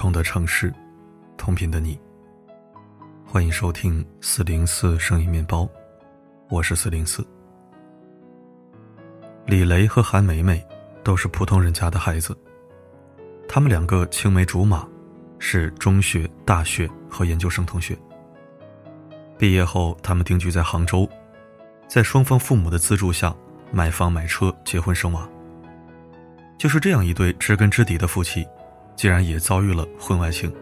[0.00, 0.72] 同的城市，
[1.36, 2.00] 同频的你。
[3.22, 5.68] 欢迎收听四零四声音面包，
[6.48, 7.22] 我是四零四。
[9.44, 10.66] 李雷和韩梅梅
[11.04, 12.34] 都是普通人家的孩子，
[13.46, 14.88] 他们两个青梅竹马，
[15.38, 17.94] 是中学、大学和研究生同学。
[19.36, 21.06] 毕业后，他们定居在杭州，
[21.86, 23.36] 在双方父母的资助下
[23.70, 25.28] 买房买车、结婚生娃。
[26.56, 28.48] 就是这样一对知根知底的夫妻。
[29.00, 30.52] 竟然也遭遇了婚外情。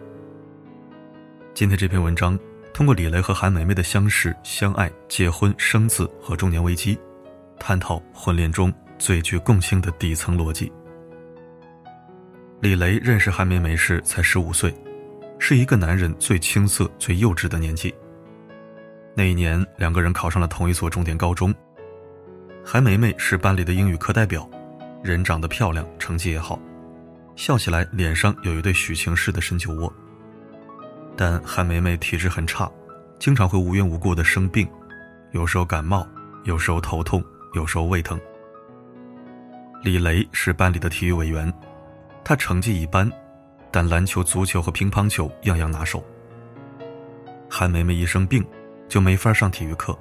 [1.55, 2.39] 今天这篇文章
[2.73, 6.97] 通过李雷和韩梅梅的相识、相爱、结婚、生子和中年危机，
[7.59, 10.73] 探讨婚恋中最具共性的底层逻辑。
[12.61, 14.73] 李雷认识韩梅梅时才十五岁，
[15.41, 17.93] 是一个男人最青涩、最幼稚的年纪。
[19.17, 21.53] 那一年，两个人考上了同一所重点高中。
[22.65, 24.49] 韩梅梅是班里的英语课代表，
[25.03, 26.57] 人长得漂亮，成绩也好。
[27.39, 29.91] 笑起来脸上有一对许晴式的深酒窝。
[31.17, 32.69] 但韩梅梅体质很差，
[33.21, 34.69] 经常会无缘无故的生病，
[35.31, 36.05] 有时候感冒，
[36.43, 38.21] 有时候头痛，有时候胃疼。
[39.85, 41.53] 李雷是班里的体育委员，
[42.25, 43.09] 他成绩一般，
[43.71, 46.05] 但篮球、足球和乒乓球样样拿手。
[47.49, 48.45] 韩梅梅一生病，
[48.89, 49.97] 就没法上体育课，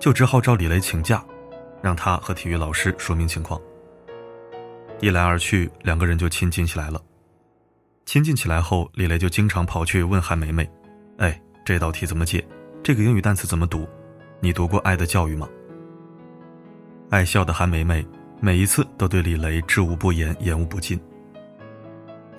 [0.00, 1.24] 就只好找李雷请假，
[1.80, 3.60] 让他和体育老师说明情况。
[4.98, 7.00] 一来二去，两个人就亲近起来了。
[8.06, 10.66] 亲近起来后，李雷就经常跑去问韩梅梅
[11.18, 12.42] ：“哎，这道题怎么解？
[12.82, 13.86] 这个英语单词怎么读？
[14.40, 15.46] 你读过《爱的教育》吗？”
[17.10, 18.04] 爱笑的韩梅梅
[18.40, 20.98] 每一次都对李雷知无不言，言无不尽。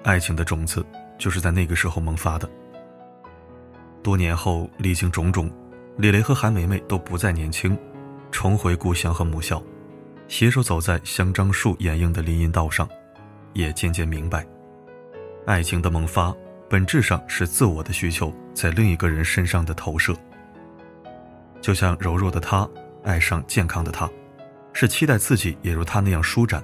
[0.04, 0.84] 爱情的种子
[1.20, 2.50] 就是在那个时候萌发的。
[4.02, 5.52] 多年后，历经种种，
[5.98, 7.78] 李雷和韩梅梅都不再年轻，
[8.32, 9.62] 重回故乡和母校。
[10.28, 12.88] 携手走在香樟树掩映的林荫道上，
[13.54, 14.46] 也渐渐明白，
[15.46, 16.36] 爱情的萌发
[16.70, 20.14] 本质上是自我的需求在另一个人身上的投射。
[21.62, 22.70] 就像柔弱的他
[23.04, 24.10] 爱上健康的他，
[24.74, 26.62] 是期待自己也如他那样舒展；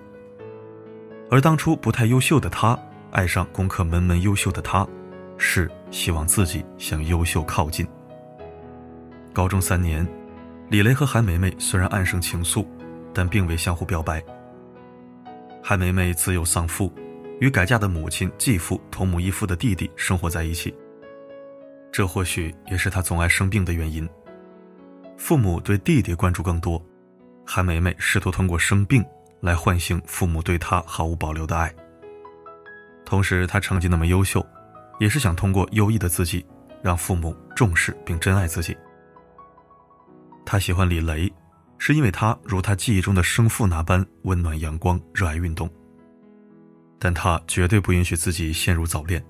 [1.31, 2.78] 而当初不太优秀的他
[3.12, 4.85] 爱上功课门门优秀的他，
[5.38, 7.88] 是希望自己向优秀靠近。
[9.31, 10.06] 高中三年，
[10.69, 12.66] 李雷和韩梅梅虽然暗生情愫。
[13.13, 14.24] 但并未相互表白。
[15.62, 16.91] 韩梅梅自幼丧父，
[17.40, 20.75] 与改嫁的母亲、继父同母异父的弟弟生活在一起。
[21.91, 24.09] 这或许也是她总爱生病的原因。
[25.16, 26.84] 父母对弟弟关注更多，
[27.46, 29.06] 韩梅梅试图通过生病
[29.41, 31.74] 来唤醒父母对她毫无保留的爱。
[33.06, 34.45] 同时，她成绩那么优秀，
[35.00, 36.45] 也是想通过优异的自己，
[36.81, 38.75] 让父母重视并珍爱自己。
[40.45, 41.31] 她喜欢李雷。
[41.85, 45.69] 是因为他如他记忆中的生父那般温暖阳光、热爱运动，
[46.97, 49.21] 但他绝对不允许自己陷入早恋，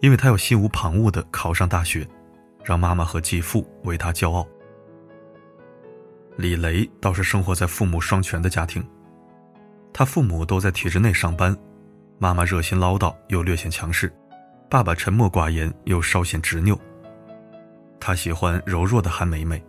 [0.00, 2.08] 因为他要心无旁骛地考上大学，
[2.64, 4.48] 让妈妈和继父为他骄傲。
[6.38, 8.82] 李雷倒是生活在父母双全的家庭，
[9.92, 11.54] 他父母都在体制内上班，
[12.18, 14.10] 妈妈热心唠叨又略显强势，
[14.70, 16.80] 爸爸沉默寡言又稍显执拗。
[18.00, 19.62] 他喜欢柔弱的韩梅梅。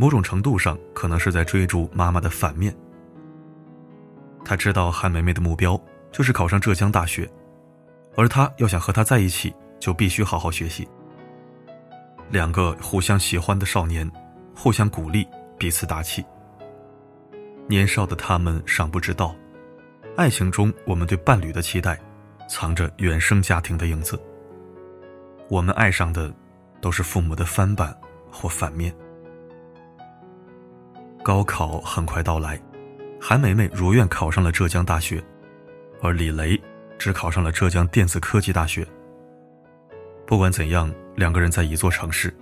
[0.00, 2.74] 某种程度上，可能是在追逐妈妈的反面。
[4.42, 5.78] 他知道韩梅梅的目标
[6.10, 7.30] 就是考上浙江大学，
[8.16, 10.88] 而他要想和她在一起，就必须好好学习。
[12.30, 14.10] 两个互相喜欢的少年，
[14.56, 15.28] 互相鼓励，
[15.58, 16.24] 彼此打气。
[17.66, 19.36] 年少的他们尚不知道，
[20.16, 22.00] 爱情中我们对伴侣的期待，
[22.48, 24.18] 藏着原生家庭的影子。
[25.50, 26.32] 我们爱上的，
[26.80, 27.94] 都是父母的翻版
[28.30, 28.94] 或反面。
[31.22, 32.58] 高考很快到来，
[33.20, 35.22] 韩梅梅如愿考上了浙江大学，
[36.00, 36.58] 而李雷
[36.98, 38.86] 只考上了浙江电子科技大学。
[40.26, 42.34] 不管怎样，两个人在一座城市。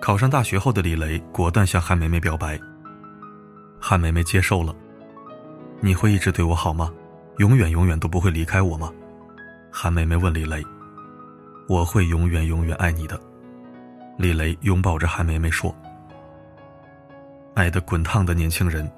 [0.00, 2.58] 考上大学后的李雷果断向韩梅梅表白。
[3.80, 4.74] 韩梅梅接受了。
[5.80, 6.92] 你会一直对我好吗？
[7.38, 8.92] 永远永远都不会离开我吗？
[9.70, 10.62] 韩梅梅问李雷。
[11.68, 13.18] 我会永远永远爱你的。
[14.18, 15.74] 李雷拥抱着韩梅梅说。
[17.54, 18.90] 爱的滚烫的年轻人，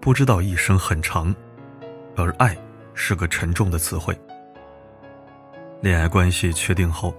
[0.00, 1.34] 不知道一生很长，
[2.16, 2.56] 而爱
[2.94, 4.18] 是个沉重的词汇。
[5.82, 7.14] 恋爱关系确定后，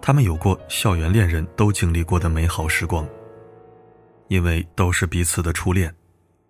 [0.00, 3.06] 他们有过校园恋人都经历过的美好时光。
[4.28, 5.94] 因为都是彼此的初恋，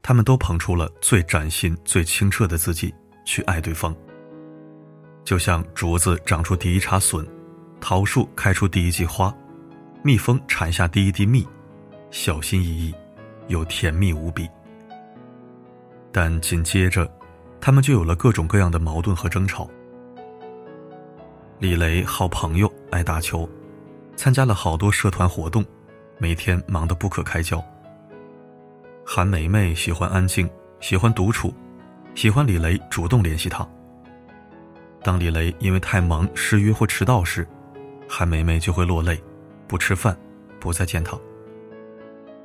[0.03, 3.95] 他们都捧出了最崭新、最清澈的自己去爱对方。
[5.25, 7.27] 就像竹子长出第一茬笋，
[7.81, 9.35] 桃树开出第一季花，
[10.03, 11.47] 蜜蜂产下第一滴蜜，
[12.11, 12.95] 小心翼翼。
[13.53, 14.49] 又甜蜜无比，
[16.11, 17.07] 但紧接着，
[17.61, 19.69] 他们就有了各种各样的矛盾和争吵。
[21.59, 23.47] 李雷好朋友，爱打球，
[24.17, 25.63] 参加了好多社团活动，
[26.17, 27.63] 每天忙得不可开交。
[29.05, 30.49] 韩梅梅喜欢安静，
[30.81, 31.53] 喜欢独处，
[32.15, 33.69] 喜欢李雷主动联系她。
[35.03, 37.47] 当李雷因为太忙失约或迟到时，
[38.09, 39.23] 韩梅梅就会落泪，
[39.69, 40.17] 不吃饭，
[40.59, 41.19] 不再见他。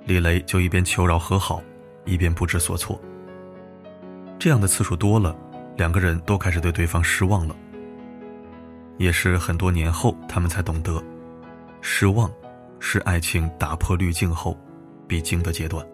[0.08, 1.62] 李雷就一边求饶和好，
[2.06, 3.00] 一边不知所措。
[4.40, 5.36] 这样的次数多了，
[5.76, 7.54] 两个人都开始对对方失望了。
[8.98, 11.04] 也是很多年后，他们才懂得，
[11.82, 12.32] 失望
[12.80, 14.58] 是爱情打破滤镜后
[15.10, 15.86] 必经的阶段。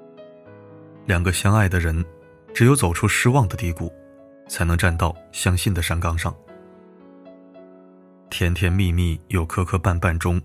[1.07, 2.05] 两个相爱的人，
[2.53, 3.91] 只有走出失望的低谷，
[4.47, 6.33] 才能站到相信的山岗上。
[8.29, 10.39] 甜甜蜜蜜又磕磕绊绊中，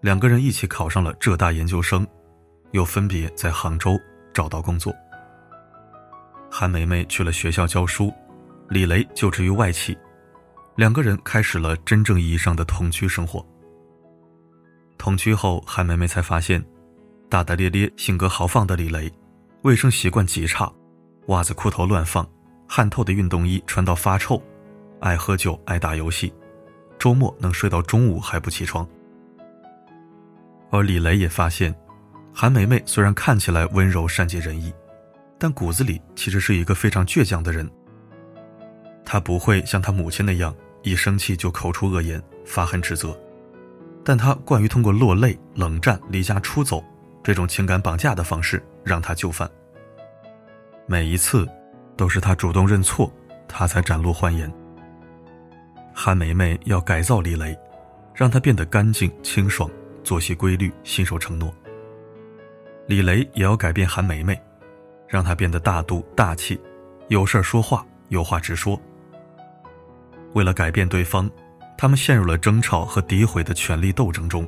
[0.00, 2.06] 两个人一起考上了浙大研究生，
[2.72, 3.98] 又分别在杭州
[4.32, 4.94] 找到工作。
[6.50, 8.12] 韩梅梅去了学校教书，
[8.68, 9.96] 李雷就职于外企，
[10.76, 13.44] 两个人开始了真正意义上的同居生活。
[14.98, 16.64] 同居后，韩梅梅才发现，
[17.28, 19.10] 大大咧咧、性格豪放的李雷，
[19.62, 20.70] 卫生习惯极差，
[21.28, 22.28] 袜子裤头乱放，
[22.68, 24.42] 汗透的运动衣穿到发臭，
[25.00, 26.32] 爱喝酒，爱打游戏。
[26.98, 28.86] 周末能睡到中午还不起床，
[30.70, 31.74] 而李雷也发现，
[32.32, 34.72] 韩梅梅虽然看起来温柔善解人意，
[35.38, 37.68] 但骨子里其实是一个非常倔强的人。
[39.04, 43.18] 她不会像她母亲那样一生气就口出恶言、发狠指责，
[44.04, 46.82] 但她惯于通过落泪、冷战、离家出走
[47.22, 49.50] 这种情感绑架的方式让他就范。
[50.86, 51.46] 每一次，
[51.96, 53.12] 都是他主动认错，
[53.46, 54.50] 他才展露欢颜。
[55.92, 57.56] 韩梅梅要改造李雷，
[58.14, 59.70] 让他变得干净清爽，
[60.02, 61.54] 作息规律，信守承诺。
[62.90, 64.36] 李雷也要改变韩梅梅，
[65.06, 66.60] 让她变得大度大气，
[67.06, 68.76] 有事说话，有话直说。
[70.32, 71.30] 为了改变对方，
[71.78, 74.44] 他们陷入了争吵和诋毁的权力斗争中。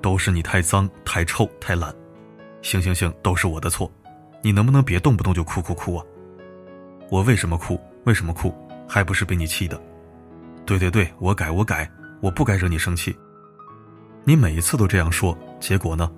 [0.00, 1.94] 都是你太脏、太臭、太懒，
[2.62, 3.92] 行行行，都是我的错，
[4.40, 6.06] 你能不能别动不动就哭哭哭啊？
[7.10, 7.78] 我为什么哭？
[8.04, 8.50] 为什么哭？
[8.88, 9.78] 还不是被你气的。
[10.64, 11.86] 对对对，我改我改，
[12.22, 13.14] 我不该惹你生气。
[14.24, 16.10] 你每一次都这样说，结果呢？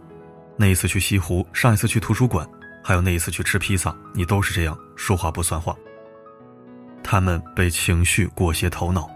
[0.56, 2.48] 那一次去西湖，上一次去图书馆，
[2.82, 5.76] 还有那一次去吃披萨，你都是这样说话不算话。
[7.02, 9.08] 他们被情绪裹挟头脑，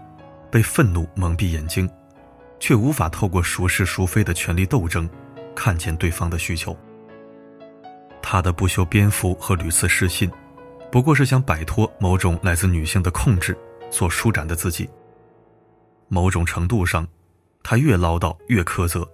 [0.51, 1.89] 被愤怒蒙蔽眼睛，
[2.59, 5.09] 却无法透过孰是孰非的权力斗争，
[5.55, 6.77] 看见对方的需求。
[8.21, 10.31] 他的不修边幅和屡次失信，
[10.91, 13.57] 不过是想摆脱某种来自女性的控制，
[13.89, 14.87] 所舒展的自己。
[16.07, 17.05] 某种程度上，
[17.63, 19.09] 他越唠叨越苛责，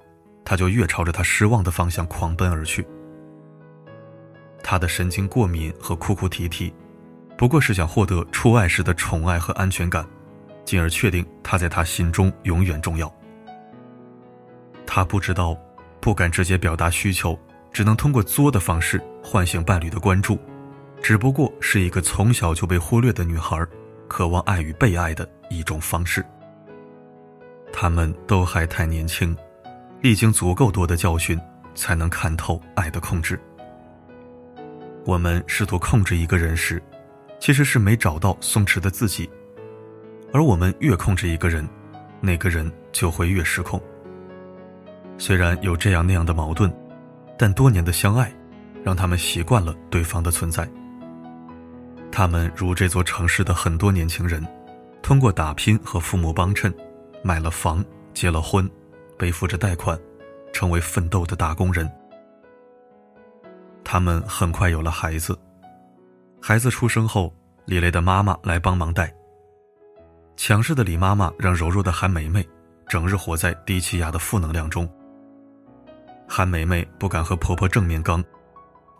[0.49, 2.88] 他就越朝着他失望的方向狂奔而去。
[4.63, 6.73] 他的神经过敏和哭哭啼啼，
[7.38, 10.07] 不过是想获得初爱时的宠爱和安全感，
[10.63, 13.13] 进而确定他在他心中永远重要。
[14.85, 15.53] 他不知道，
[15.99, 17.38] 不敢直接表达需求，
[17.73, 20.39] 只能通过作的方式唤醒伴侣的关注，
[21.03, 23.61] 只不过是一个从小就被忽略的女孩，
[24.07, 26.25] 渴望爱与被爱的一种方式。
[27.73, 29.35] 他们都还太年轻，
[30.01, 31.39] 历经足够多的教训，
[31.73, 33.39] 才能看透爱的控制。
[35.06, 36.81] 我们试图控制一个人时，
[37.39, 39.27] 其实是没找到松弛的自己；
[40.33, 41.68] 而我们越控制一个人，
[42.19, 43.81] 那个人就会越失控。
[45.18, 46.71] 虽然有这样那样的矛盾，
[47.37, 48.31] 但多年的相爱，
[48.83, 50.69] 让他们习惯了对方的存在。
[52.11, 54.45] 他们如这座城市的很多年轻人，
[55.01, 56.73] 通过打拼和父母帮衬。
[57.23, 58.69] 买了房，结了婚，
[59.18, 60.00] 背负着贷款，
[60.54, 61.90] 成为奋斗的打工人。
[63.83, 65.38] 他们很快有了孩子，
[66.42, 67.33] 孩子出生后，
[67.66, 69.14] 李雷的妈妈来帮忙带。
[70.36, 72.47] 强势的李妈妈让柔弱的韩梅梅
[72.88, 74.88] 整日活在低气压的负能量中。
[76.28, 78.24] 韩梅梅不敢和婆婆正面刚，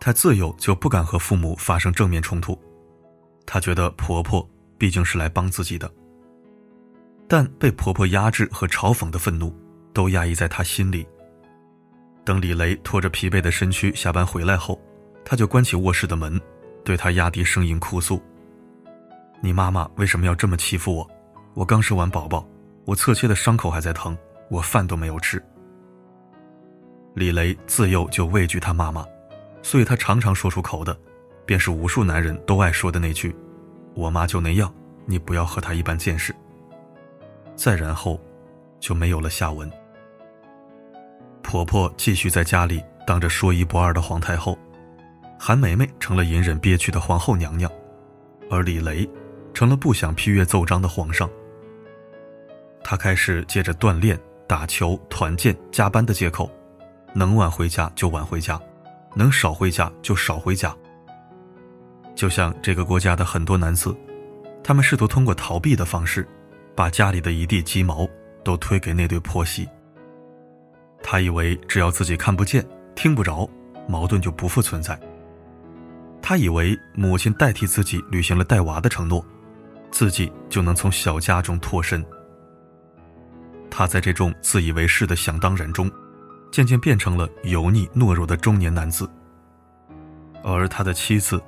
[0.00, 2.58] 她自幼就不敢和父母发生正面冲突，
[3.46, 4.46] 她觉得婆婆
[4.78, 5.88] 毕竟是来帮自己的。
[7.28, 9.54] 但被婆婆压制和嘲讽的愤怒，
[9.98, 11.04] 都压抑在他心里。
[12.24, 14.80] 等李雷拖着疲惫的身躯下班回来后，
[15.24, 16.40] 他就关起卧室的门，
[16.84, 18.22] 对他压低声音哭诉
[19.42, 21.10] ：“你妈妈为什么要这么欺负我？
[21.54, 22.46] 我刚生完宝宝，
[22.84, 24.16] 我侧切的伤口还在疼，
[24.48, 25.42] 我饭都没有吃。”
[27.16, 29.04] 李雷自幼就畏惧他妈妈，
[29.62, 30.96] 所以他常常说出口的，
[31.44, 33.34] 便是无数男人都爱说的那句
[33.96, 34.72] ：“我妈就那样，
[35.06, 36.32] 你不要和她一般见识。”
[37.56, 38.20] 再然后，
[38.78, 39.68] 就没有了下文。
[41.48, 44.58] 婆婆继续在家里当着说一不二的皇太后，
[45.40, 47.72] 韩梅梅成了隐忍憋屈的皇后娘娘，
[48.50, 49.08] 而李雷
[49.54, 51.26] 成了不想批阅奏章的皇上。
[52.84, 56.50] 他开始借着锻炼、打球、团建、加班的借口，
[57.14, 58.60] 能晚回家就晚回家，
[59.14, 60.76] 能少回家就少回家。
[62.14, 63.96] 就像这个国家的很多男子，
[64.62, 66.28] 他们试图通过逃避的方式，
[66.76, 68.06] 把家里的一地鸡毛
[68.44, 69.66] 都推给那对婆媳。
[71.02, 73.48] 他以为只要自己看不见、听不着，
[73.88, 74.98] 矛盾就不复存在。
[76.20, 79.24] 他以为母亲代替自己履行了带娃的承诺，
[79.90, 82.04] 自己就能从小家中脱身。
[83.70, 85.90] 他在这种自以为是的想当然中，
[86.50, 89.08] 渐渐变成了油腻懦弱的中年男子。
[90.42, 91.40] 而他的妻子，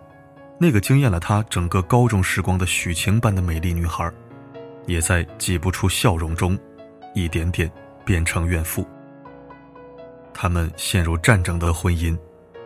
[0.58, 4.10] 那个惊艳了他整个高中时光的许晴般的美丽女孩，
[4.86, 6.58] 也在挤不出笑容中，
[7.14, 7.70] 一点点
[8.04, 8.86] 变成怨妇。
[10.32, 12.18] 他们陷入战争的婚姻，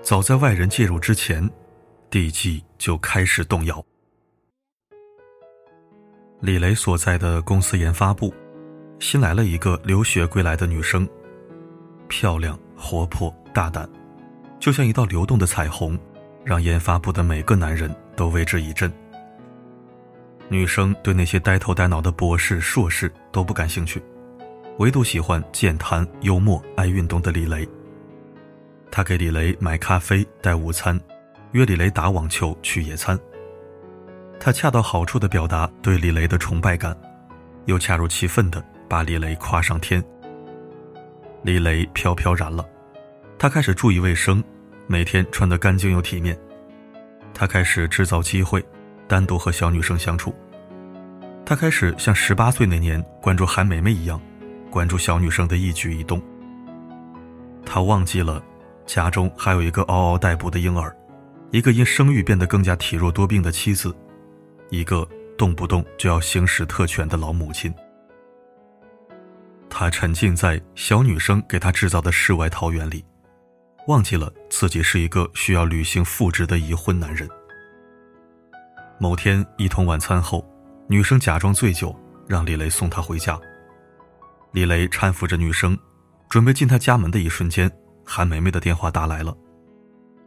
[0.03, 1.49] 早在外人介入之前。
[2.11, 3.85] 地基就开始动摇。
[6.41, 8.33] 李雷所在的公司研发部，
[9.01, 11.09] 新来了一个留学归来的女生，
[12.07, 13.89] 漂亮、活泼、大胆，
[14.61, 15.99] 就像一道流动的彩虹，
[16.45, 18.93] 让研发部的每个男人都为之一振。
[20.49, 24.01] 女生对那些呆头呆脑的博士、硕士都不感兴趣，
[24.79, 27.69] 唯独喜欢健谈、幽默、爱运动的李雷。
[28.91, 30.99] 他给李雷买咖啡、带午餐。
[31.53, 33.17] 约李雷打网球、去野餐。
[34.41, 36.97] 他恰到好处地表达对李雷的崇拜感，
[37.67, 40.03] 又恰如其分地把李雷夸上天。
[41.45, 42.69] 李雷飘飘然了，
[43.39, 44.43] 他开始注意卫生，
[44.89, 46.37] 每天穿得干净又体面。
[47.33, 48.61] 他开始制造机会，
[49.07, 50.35] 单独和小女生相处。
[51.47, 54.21] 他开始像十八岁那年关注韩梅梅一样，
[54.75, 56.21] 关注小女生的一举一动。
[57.65, 58.43] 他忘记了，
[58.85, 60.93] 家中还有一个嗷嗷待哺的婴儿。
[61.53, 63.97] 一个因生育变得更加体弱多病的妻子，
[64.71, 67.73] 一个动不动就要行使特权的老母亲。
[69.71, 73.05] 他沉浸在小女生给他制造的世外桃源里，
[73.87, 77.29] 忘记了自己是一个需要履行父职的已婚男人。
[78.99, 80.45] 某天一同晚餐后，
[80.89, 81.95] 女生假装醉酒，
[82.27, 83.41] 让李雷送她回家。
[84.55, 85.77] 李雷搀扶着女生，
[86.29, 87.69] 准备进她家门的一瞬间，
[88.05, 89.37] 韩梅梅的电话打来了。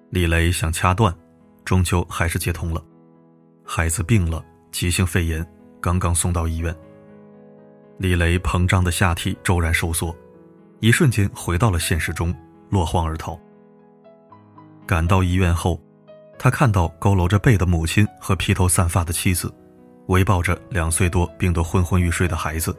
[0.09, 1.17] 李雷想掐断，
[1.63, 2.83] 终究还是接通了。
[3.63, 6.75] 孩子病了，急性肺炎，刚刚送到医院。
[7.99, 10.13] 李雷膨胀的下体骤然收缩，
[10.81, 12.35] 一瞬间回到了现实中，
[12.69, 13.39] 落荒而逃。
[14.85, 15.81] 赶到医院后，
[16.37, 19.49] 他看到佝偻着背的母亲和披头散发的妻子，
[20.07, 22.77] 围抱着两岁多病得昏昏欲睡的孩子。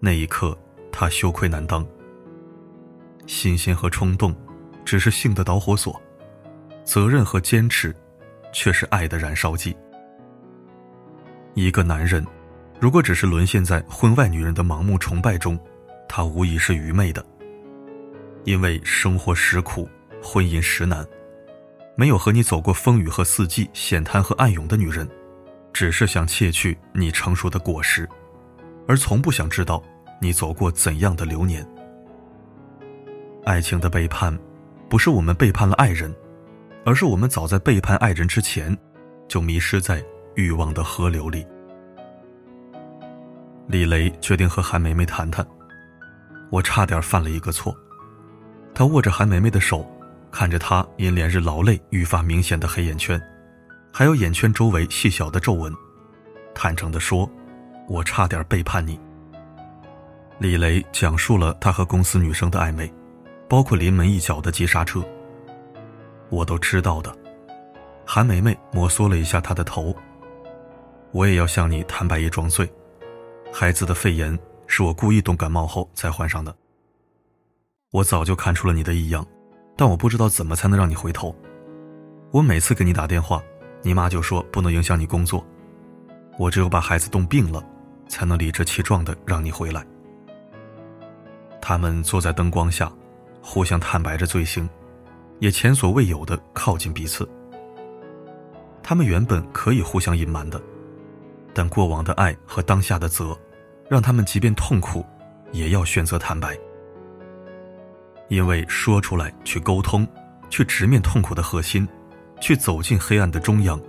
[0.00, 0.58] 那一刻，
[0.90, 1.86] 他羞愧难当。
[3.26, 4.34] 新鲜和冲动。
[4.82, 6.02] 只是性的导火索，
[6.82, 7.94] 责任和坚持，
[8.52, 9.76] 却是爱的燃烧剂。
[11.54, 12.26] 一个男人，
[12.80, 15.56] 如果只是沦陷在婚外女人的盲目崇拜中，
[16.08, 17.24] 他无疑是愚昧的。
[18.42, 19.88] 因为生活实苦，
[20.20, 21.06] 婚姻实难，
[21.94, 25.08] 没有和你走过风雨和四季、险滩和暗涌的女人，
[25.72, 28.08] 只是想窃取你成熟的果实，
[28.86, 29.82] 而从不想知道
[30.20, 31.66] 你走过怎样的流年。
[33.44, 34.38] 爱情的背叛。
[34.88, 36.12] 不是我们背叛了爱人，
[36.84, 38.76] 而是我们早在背叛爱人之前，
[39.28, 41.46] 就迷失在欲望的河流里。
[43.68, 45.46] 李雷决定和韩梅梅谈谈。
[46.50, 47.72] 我差点犯了一个错。
[48.74, 49.88] 他握着韩梅梅的手，
[50.32, 53.22] 看着她因连日劳累愈发明显的黑眼圈，
[53.92, 55.72] 还有眼圈周围细小的皱纹，
[56.52, 57.30] 坦诚地说
[57.90, 58.98] ：“我差点背叛你。”
[60.38, 62.90] 李雷讲述了他和公司女生的暧昧。
[63.48, 65.04] 包括临门一脚的急刹车，
[66.28, 67.12] 我都知道的。
[68.06, 69.92] 韩梅梅摩挲了一下他的头。
[71.10, 72.72] 我也要向你坦白一桩罪，
[73.52, 76.54] 孩子的肺炎是我故意冻感冒后才患上的。
[77.90, 79.26] 我早就看出了你的异样，
[79.76, 81.34] 但我不知道怎么才能让你回头。
[82.30, 83.42] 我每次给你打电话，
[83.82, 85.44] 你妈就说不能影响你工作。
[86.38, 87.60] 我只有把孩子冻病了，
[88.10, 89.82] 才能理直气壮的让你回来。
[91.62, 92.92] 他们坐在灯光下。
[93.42, 94.68] 互相坦白着罪行，
[95.38, 97.26] 也前所未有的靠近彼此。
[98.82, 100.60] 他们原本可以互相隐瞒的，
[101.54, 103.34] 但过往的爱和当下的责，
[103.88, 105.02] 让他们即便痛苦，
[105.52, 106.54] 也要选择坦白。
[108.28, 110.06] 因为说出来，去沟通，
[110.50, 111.88] 去直面痛苦的核心，
[112.42, 113.80] 去走进黑暗的中央，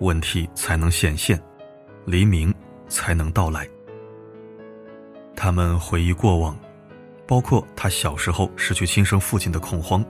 [0.00, 1.42] 问题才能显现，
[2.04, 2.54] 黎明
[2.92, 3.66] 才能到来。
[5.34, 6.56] 他们回忆过往。
[7.24, 10.04] 包括他小时候失去亲生父亲的恐慌，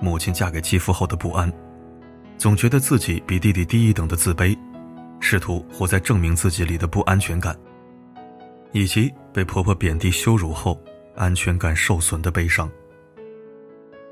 [0.00, 1.52] 母亲嫁给继父后的不安，
[2.36, 4.58] 总觉得自己比弟弟低一等的自卑，
[5.20, 7.56] 试图活在证明自己里的不安全感，
[8.72, 10.80] 以及被婆婆贬低羞辱后
[11.14, 12.68] 安全感受损的悲伤，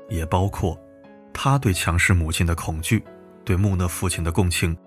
[0.07, 0.79] 也包括
[1.33, 3.03] 她对强势母亲的恐惧，
[3.43, 4.77] 对木讷父亲的共情，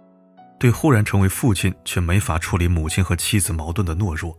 [0.58, 4.36] 对忽然成为父亲却没法处理母亲和妻子矛盾的懦弱，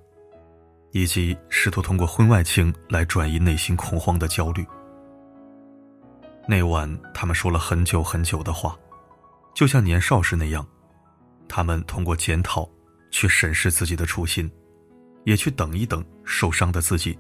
[0.92, 4.66] 以及试图通过婚外情来转移内心恐慌的焦虑。
[6.48, 8.76] 那晚，他们说了很久很久的话，
[9.54, 10.66] 就像年少时那样。
[11.48, 12.70] 他们通过检讨，
[13.12, 14.52] 去审视自己的初心，
[15.24, 17.18] 也去等一等受伤的自己，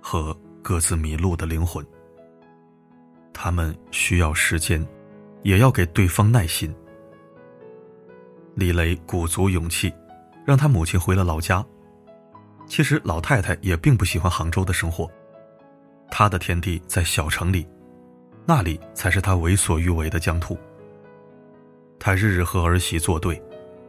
[0.00, 1.84] 和各自迷路的灵魂。
[3.32, 4.86] 他们需要时间，
[5.42, 6.74] 也要给对方耐心。
[8.54, 9.92] 李雷鼓足勇气，
[10.44, 11.64] 让他母亲回了老家。
[12.66, 15.10] 其实老太太也并不喜欢杭州的生活，
[16.10, 17.66] 她的天地在小城里，
[18.46, 20.58] 那里才是她为所欲为的疆土。
[21.98, 23.40] 他日日和儿媳作对，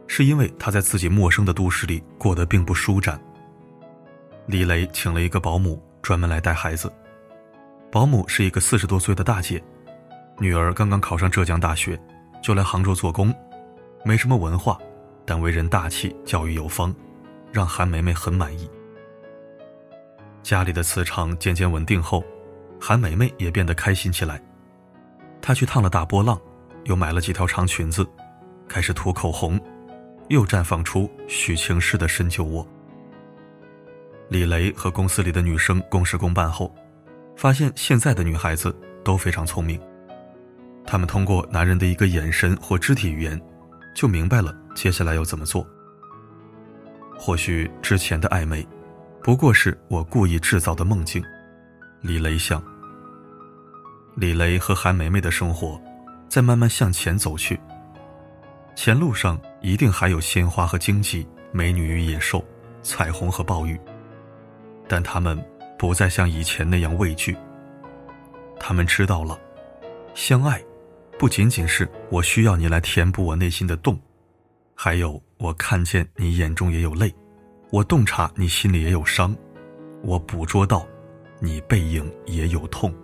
[0.06, 3.20] 是因为他在自己陌生的都市里过得并不舒展。
[4.46, 6.92] 李雷请了一个保姆，专门来带孩子。
[7.90, 9.62] 保姆是一个四十多岁的大姐，
[10.38, 12.00] 女儿刚刚考上浙江大学，
[12.42, 13.34] 就来杭州做工，
[14.04, 14.78] 没什么文化，
[15.24, 16.94] 但为人大气，教育有方，
[17.50, 18.70] 让韩梅梅很满意。
[20.42, 22.22] 家里的磁场渐渐稳定后，
[22.80, 24.40] 韩梅梅也变得开心起来。
[25.40, 26.40] 她去烫了大波浪。
[26.84, 28.06] 又买了几条长裙子，
[28.68, 29.58] 开始涂口红，
[30.28, 32.68] 又绽放出许晴式的深酒窝。
[34.28, 36.74] 李雷和公司里的女生公事公办后，
[37.36, 39.80] 发现现在的女孩子都非常聪明。
[40.84, 43.40] 她们通过男人的一个眼神或肢体语言，
[43.94, 45.66] 就明白了接下来要怎么做。
[47.16, 48.66] 或许之前的暧昧，
[49.22, 51.24] 不过是我故意制造的梦境。
[52.00, 52.62] 李雷想。
[54.16, 55.80] 李雷和韩梅梅的生活。
[56.26, 57.60] 在慢慢向前走去，
[58.74, 62.44] 前路上一定还有鲜花和荆棘，美女与野兽，
[62.82, 63.78] 彩虹和暴雨。
[64.88, 65.40] 但他们
[65.78, 67.36] 不再像以前那样畏惧。
[68.58, 69.38] 他们知道了，
[70.12, 70.60] 相爱，
[71.24, 73.98] 不仅仅是我需要你来填补我内心的洞，
[74.74, 77.10] 还有我看见你眼中也有泪，
[77.70, 79.34] 我洞察你心里也有伤，
[80.02, 80.86] 我捕捉到，
[81.40, 82.94] 你背影也有痛。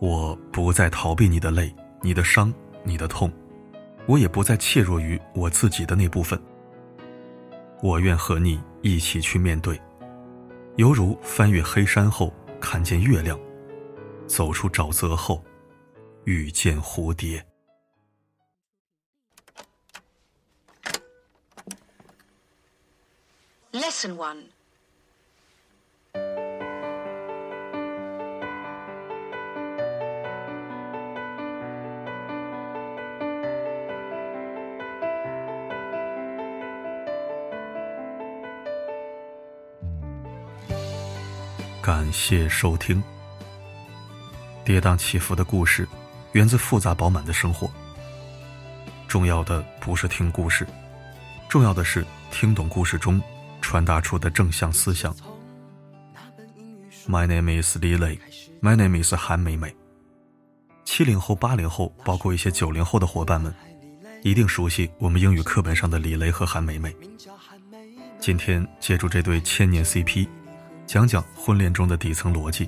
[0.00, 3.32] 我不再逃避你的泪、你的伤、你的痛，
[4.06, 6.36] 我也不再怯弱于我自己的那部分。
[7.84, 9.80] 我愿和你一起去面对，
[10.74, 13.38] 犹如翻越黑山后看见月亮，
[14.26, 15.40] 走出沼泽后
[16.28, 17.42] 遇见蝴蝶。
[23.72, 24.42] Lesson one。
[41.80, 43.02] 感谢收听。
[44.68, 45.88] 跌宕起伏的故事，
[46.32, 47.70] 源自复杂饱满的生活。
[49.06, 50.66] 重要的不是听故事，
[51.48, 53.20] 重要的是听懂故事中
[53.60, 55.14] 传达出的正向思想。
[57.08, 58.18] My name is Li Lei.
[58.60, 59.74] My name is 韩美美。
[60.84, 63.54] 七零后、八零后，包括一些九零后的伙伴们，
[64.22, 66.94] 一定熟悉我们英语课本上的李雷和韩美美。
[68.18, 70.28] 今天借助这对千年 CP。
[70.86, 72.66] 讲讲婚恋中的底层逻辑，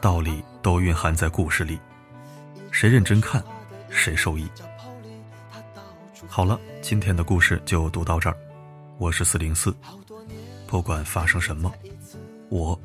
[0.00, 1.80] 道理都蕴含在故事里，
[2.78, 3.42] 谁认真看，
[3.88, 4.46] 谁受益。
[6.28, 8.36] 好了，今天的故事就读到这儿，
[8.98, 9.74] 我是四零四，
[10.66, 11.72] 不管发生什么，
[12.50, 12.78] 我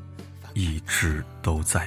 [0.54, 1.86] 一直都在。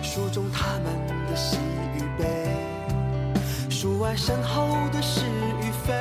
[0.00, 1.56] 书中他们的喜
[1.96, 2.56] 与悲。
[3.68, 5.22] 书外身后的是
[5.60, 5.92] 与非，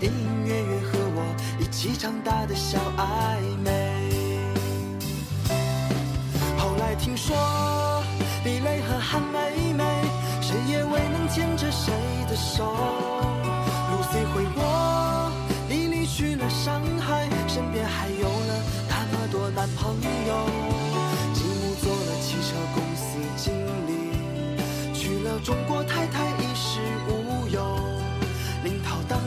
[0.00, 1.24] 隐隐约约和我
[1.58, 3.70] 一起长大的小暧昧。
[6.56, 7.36] 后来听说
[8.44, 9.84] 李雷和韩梅梅，
[10.40, 11.92] 谁也未能牵着谁
[12.28, 12.72] 的手。
[13.90, 15.32] Lucy 回国，
[15.68, 19.96] 李丽去了上海，身边还有了那么多男朋
[20.28, 20.46] 友。
[21.34, 23.52] 继母做了汽车公司经
[23.88, 26.37] 理，娶了中国太太。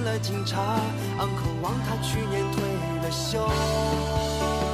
[0.03, 0.79] 了警察
[1.19, 2.63] ，uncle 王他去年退
[3.01, 4.70] 了休。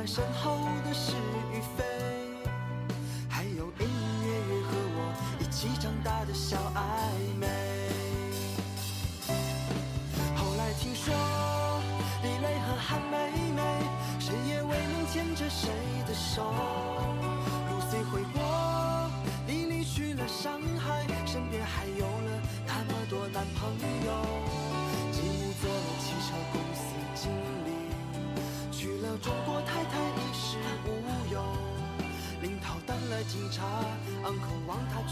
[0.00, 0.69] 在身后。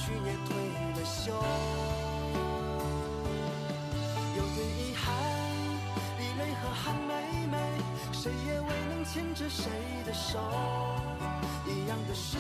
[0.09, 0.57] 去年退
[0.97, 1.35] 了休。
[4.35, 5.05] 有点遗憾，
[6.19, 7.13] 李雷和韩梅
[7.51, 7.55] 梅，
[8.11, 9.71] 谁也未能牵着谁
[10.07, 10.39] 的手，
[11.67, 12.39] 一样的事。